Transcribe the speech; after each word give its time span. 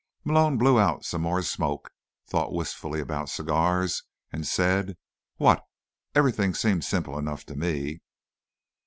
Malone 0.23 0.57
blew 0.57 0.79
out 0.79 1.05
some 1.05 1.21
more 1.21 1.43
smoke, 1.43 1.91
thought 2.25 2.51
wistfully 2.51 2.99
about 2.99 3.29
cigars, 3.29 4.01
and 4.31 4.47
said: 4.47 4.97
"What? 5.37 5.63
Everything 6.15 6.55
seems 6.55 6.87
simple 6.87 7.19
enough 7.19 7.45
to 7.45 7.55
me." 7.55 8.01